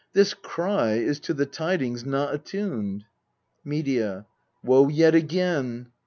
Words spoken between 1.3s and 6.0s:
the tidings not attuned. Medea. Woe yet again